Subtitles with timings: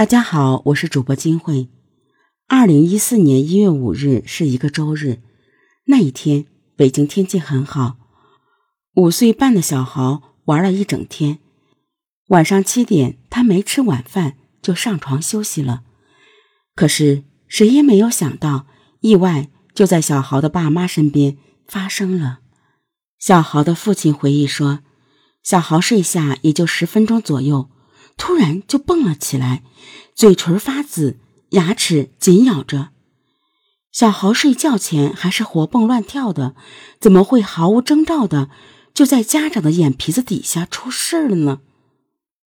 [0.00, 1.68] 大家好，我是主播金慧。
[2.48, 5.20] 二零一四年一月五日是一个周日，
[5.88, 7.98] 那一天北京天气很好。
[8.94, 11.40] 五岁半的小豪玩了一整天，
[12.28, 15.82] 晚上七点他没吃晚饭就上床休息了。
[16.74, 18.64] 可是谁也没有想到，
[19.00, 21.36] 意外就在小豪的爸妈身边
[21.66, 22.38] 发生了。
[23.18, 24.80] 小豪的父亲回忆说，
[25.42, 27.68] 小豪睡下也就十分钟左右。
[28.16, 29.62] 突然就蹦了起来，
[30.14, 31.18] 嘴唇发紫，
[31.50, 32.90] 牙齿紧咬着。
[33.92, 36.54] 小豪睡觉前还是活蹦乱跳的，
[37.00, 38.48] 怎么会毫无征兆的
[38.94, 41.60] 就在家长的眼皮子底下出事了呢？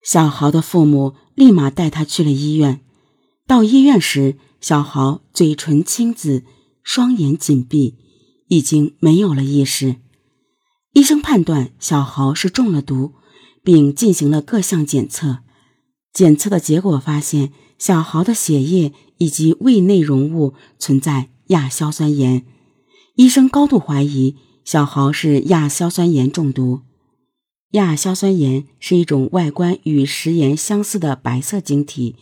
[0.04, 2.82] 小豪的父母立马带他去了医院。
[3.48, 6.44] 到医院时，小豪嘴唇青紫，
[6.84, 7.98] 双眼紧闭，
[8.48, 9.96] 已经没有了意识。
[10.94, 13.14] 医生判断小豪是中了毒，
[13.64, 15.40] 并进行了各项检测。
[16.14, 22.46] 检测的结果发现，小豪的血液以及胃内容物存在亚硝酸盐。
[23.16, 26.82] 医生高度怀疑小豪是亚硝酸盐中毒。
[27.72, 32.16] 亚硝酸盐是一种外观与食盐相似的白色晶体，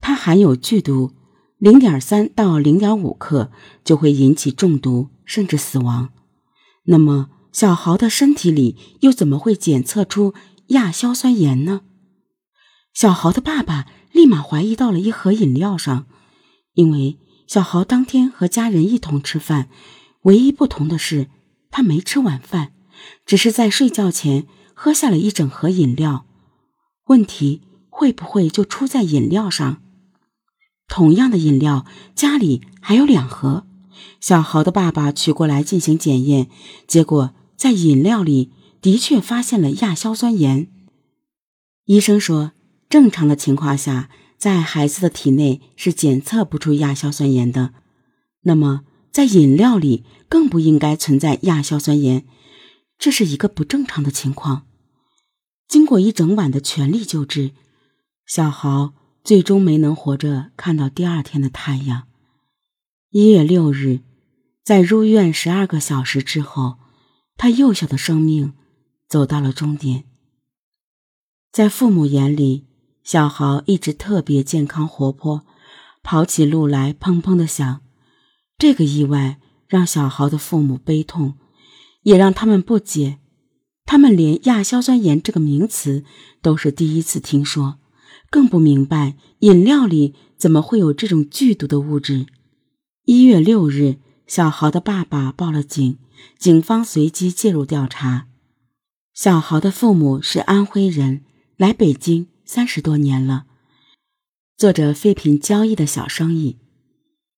[0.00, 1.12] 它含有剧毒，
[1.58, 3.50] 零点三到零点五克
[3.84, 6.08] 就会引起中毒甚至死亡。
[6.84, 10.32] 那么，小豪的身体里又怎么会检测出
[10.68, 11.82] 亚硝酸盐呢？
[12.92, 16.06] 小豪的爸爸立马怀疑到了一盒饮料上，
[16.74, 19.68] 因为小豪当天和家人一同吃饭，
[20.22, 21.28] 唯一不同的是
[21.70, 22.72] 他没吃晚饭，
[23.24, 26.26] 只是在睡觉前喝下了一整盒饮料。
[27.06, 29.80] 问题会不会就出在饮料上？
[30.86, 33.66] 同样的饮料家里还有两盒，
[34.20, 36.48] 小豪的爸爸取过来进行检验，
[36.86, 40.68] 结果在饮料里的确发现了亚硝酸盐。
[41.84, 42.52] 医生说。
[42.90, 47.74] 正常的情况下，在孩子的体内是检测不出亚硝酸盐的。
[48.44, 52.24] 那么，在饮料里更不应该存在亚硝酸盐，
[52.98, 54.64] 这是一个不正常的情况。
[55.68, 57.50] 经过一整晚的全力救治，
[58.26, 62.04] 小豪最终没能活着看到第二天的太阳。
[63.10, 64.00] 一月六日，
[64.64, 66.78] 在入院十二个小时之后，
[67.36, 68.54] 他幼小的生命
[69.08, 70.04] 走到了终点。
[71.50, 72.66] 在父母眼里，
[73.02, 75.44] 小豪一直特别健康活泼，
[76.02, 77.80] 跑起路来砰砰的响。
[78.58, 81.34] 这个意外让小豪的父母悲痛，
[82.02, 83.18] 也让他们不解。
[83.86, 86.04] 他们连亚硝酸盐这个名词
[86.42, 87.78] 都是第一次听说，
[88.30, 92.26] 更不明白饮料里怎么会有这种剧毒的物质。
[93.06, 95.98] 一月六日，小豪的爸爸报了警，
[96.38, 98.27] 警方随即介入调查。
[99.20, 101.24] 小豪的父母是安徽人，
[101.56, 102.28] 来北京。
[102.44, 103.46] 三十多年了，
[104.56, 106.60] 做着废品交易的小生意。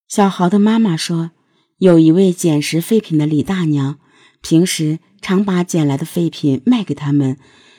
[0.06, 1.30] 小豪的妈妈说，
[1.78, 3.98] 有一位捡拾废品的李大娘，
[4.42, 7.38] 平时常把捡来的废品卖给他们，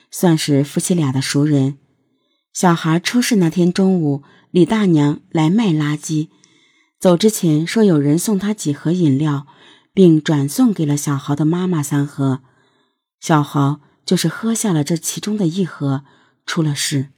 [0.09, 1.77] 算是夫妻俩的熟人。
[2.51, 6.29] 小孩出事那天中午，李大娘来卖垃圾，
[6.99, 9.45] 走之前说有人送她几盒饮料，
[9.93, 12.41] 并转送给了小豪的妈妈三盒。
[13.19, 16.03] 小豪就是喝下了这其中的一盒，
[16.45, 17.09] 出了事。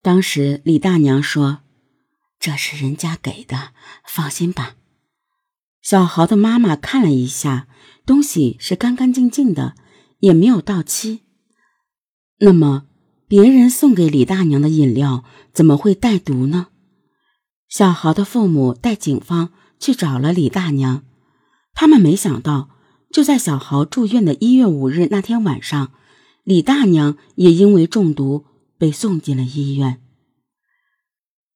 [0.00, 1.60] 当时李大娘说
[2.40, 3.72] ：“这是人家给的，
[4.04, 4.76] 放心吧。”
[5.82, 7.66] 小豪的妈妈看了一下，
[8.06, 9.74] 东西是干干净净的，
[10.20, 11.22] 也没有到期。
[12.38, 12.86] 那么，
[13.28, 16.68] 别人送给李大娘的饮料怎么会带毒呢？
[17.68, 21.04] 小豪的父母带警方去找了李大娘，
[21.74, 22.68] 他们没想到，
[23.12, 25.92] 就在小豪住院的一月五日那天晚上，
[26.42, 28.46] 李大娘也因为中毒。
[28.78, 30.00] 被送进了医院。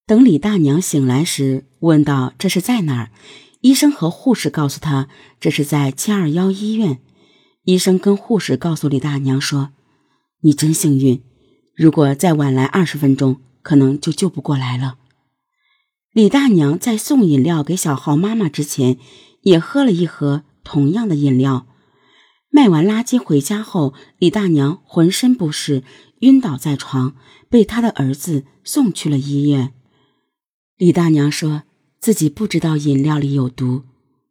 [0.07, 3.11] 等李大娘醒来时，问道：“这是在哪儿？”
[3.63, 5.09] 医生和护士告诉她
[5.41, 7.01] ：“这是在七二幺医院。”
[7.67, 9.71] 医生跟护士告诉李大娘说
[10.43, 11.21] ：“你真幸运，
[11.75, 14.99] 如果再晚来二十分钟，可能就救不过来了。”
[16.15, 18.99] 李大娘在送饮料给小豪妈妈之前，
[19.43, 21.69] 也喝了一盒同样的饮料。
[22.51, 25.85] 卖完垃圾回家后，李大娘浑身不适。
[26.21, 27.15] 晕倒在床，
[27.49, 29.75] 被她的儿子送去了医院。
[30.77, 31.63] 李大娘说
[32.01, 33.85] 自己不知道饮料里有毒。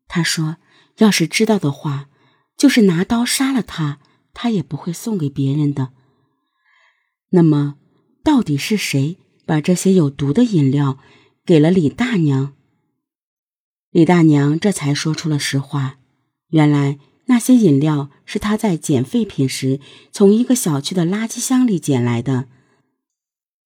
[0.08, 0.58] 她说，
[0.98, 2.10] 要是知道的话，
[2.58, 4.00] 就是拿刀杀了他，
[4.34, 5.94] 她也不会送给别人的。
[7.30, 7.76] 那么，
[8.24, 10.98] 到底是谁把这些有毒的饮料
[11.46, 12.54] 给了李大娘？
[13.92, 16.00] 李大娘这才说出了实话：
[16.56, 16.98] 原来。
[17.28, 19.80] 那些饮料是他在捡废品时
[20.12, 22.46] 从一个小区的垃圾箱里捡来的。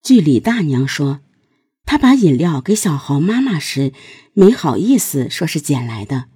[0.02, 1.20] 据李大娘说，
[1.86, 3.92] 他把饮料给小豪妈妈时，
[4.32, 6.28] 没好意思说是捡来的。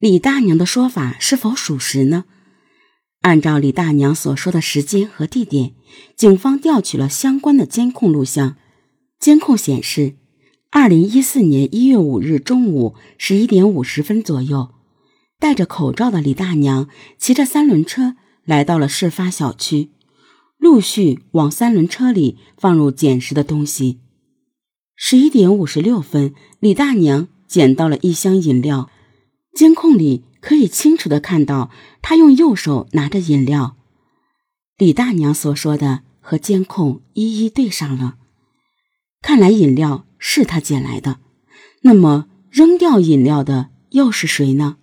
[0.00, 2.24] 李大娘的说法是否属实呢？
[3.20, 5.74] 按照李大娘所说的时间和地点，
[6.16, 8.56] 警方调取了相关的监控录像。
[9.20, 10.16] 监控显示，
[10.70, 14.74] 二零一四年一月五日中午十一点五十分左右，
[15.40, 19.90] 戴着口罩的李大娘骑着三轮车来到了事发小区，
[20.58, 24.00] 陆续往三轮车里放入捡拾的东西。
[24.96, 28.90] 十一点五十六分，李大娘捡到了一箱饮料，
[29.54, 31.70] 监控里可以清楚的看到
[32.02, 33.76] 她用右手拿着饮料。
[34.76, 38.16] 李大娘所说的和监控一一对上了。
[39.22, 41.18] 看来饮料是他捡来的，
[41.82, 44.78] 那么扔掉饮料的又是谁呢？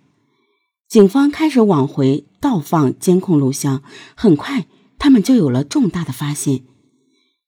[0.88, 3.82] 警方开始往回倒放监控录像，
[4.14, 4.66] 很快
[4.98, 6.62] 他们就有了重大的发现。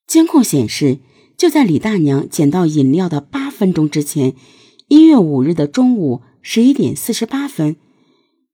[0.07, 1.01] 监控显示，
[1.37, 4.35] 就在李大娘捡到饮料的八分钟之前，
[4.89, 7.77] 一月五日的中午十一点四十八分，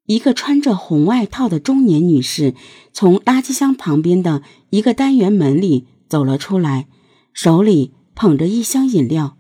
[0.07, 2.55] 一个穿着红外套的中年女士
[2.93, 6.89] 从垃圾箱旁边的一个单元门里走了出来，
[7.33, 7.93] 手里。
[8.17, 9.37] 捧着一箱饮料，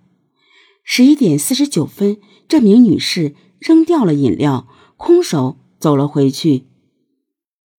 [0.82, 2.16] 十一点四十九分，
[2.48, 6.66] 这名女士扔掉了饮料，空手走了回去。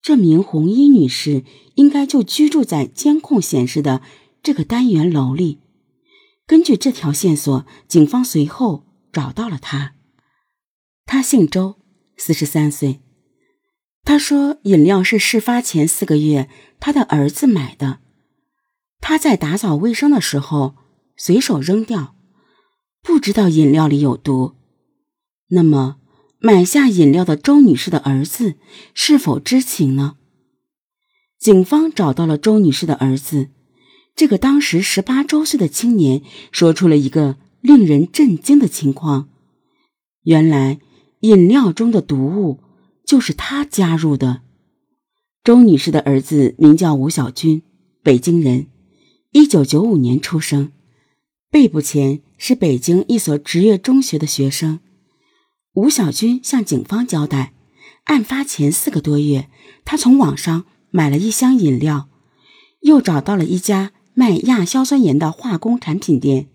[0.02, 1.44] 这名红衣女士
[1.76, 4.02] 应该就居住在监控显示的
[4.44, 5.60] 这个单元楼里。
[6.46, 9.96] 根据这条线索，警方随后找到了她。
[11.06, 11.76] 她姓周，
[12.18, 13.02] 四十三岁。
[14.04, 18.00] 她说，饮料是事发前四个月她的儿子买的。
[19.02, 20.76] 她在打扫卫生的时候。
[21.18, 22.14] 随手扔掉，
[23.02, 24.56] 不知道饮料里有毒。
[25.52, 25.96] 那么，
[26.46, 28.54] 买下饮料的周女士的儿子
[28.94, 30.16] 是否知情呢？
[31.40, 33.50] 警方找到了周女士的儿子，
[34.16, 36.22] 这个当时十八周岁的青年
[36.52, 39.28] 说出了一个令人震惊的情况：
[40.22, 40.80] 原来，
[41.22, 42.60] 饮料中的毒物
[43.04, 44.44] 就是他加入的。
[45.44, 47.64] 周女士的儿子名叫吴小军，
[48.04, 48.68] 北京人，
[49.32, 50.72] 一九九五年出生。
[51.50, 54.80] 被捕前是北京一所职业中学的学生，
[55.76, 57.54] 吴小军向警方交代，
[58.06, 59.50] 案发前四个多月，
[59.84, 62.08] 他从网上买了一箱饮料，
[62.82, 66.48] 又找到了一家卖亚硝酸盐的化工产品店。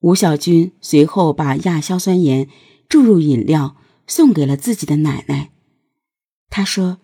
[0.00, 2.48] 吴小军随后把亚硝酸盐
[2.88, 3.76] 注入饮料，
[4.06, 5.50] 送给了自己的奶奶。
[6.48, 6.98] 他说：“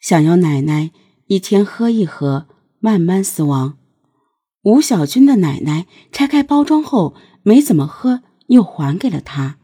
[0.00, 0.90] 想要奶奶
[1.26, 2.48] 一天喝一盒，
[2.80, 3.78] 慢慢死亡。”
[4.62, 7.14] 吴小军的奶奶拆开包装后
[7.44, 9.58] 没怎么喝，又还给了他。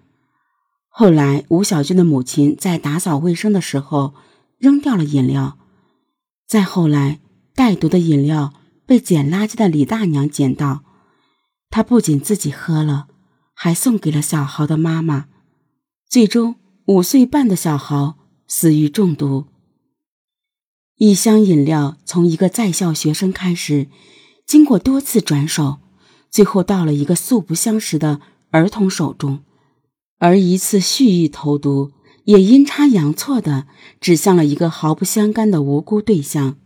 [0.96, 4.14] 后来，吴小军的母亲在打扫卫生的时候
[4.58, 5.58] 扔掉了饮料。
[6.46, 7.19] 再后来，
[7.52, 8.55] 带毒的饮料
[8.87, 10.85] 被捡垃圾的李大娘捡到，
[11.69, 13.08] 她不仅自己喝了，
[13.55, 15.26] 还送给了小豪的妈妈。
[16.08, 16.55] 最终，
[16.87, 18.17] 五岁半的小豪
[18.47, 19.47] 死于中毒。
[20.99, 23.88] 一箱饮料从一个在校学生开始。
[24.47, 25.79] 经过多次转手，
[26.31, 28.20] 最后到了一个素不相识的
[28.50, 29.43] 儿童手中，
[30.19, 31.93] 而一次蓄意投毒
[32.25, 33.66] 也阴差阳错的
[34.00, 36.56] 指向了一个毫不相干的无辜对象。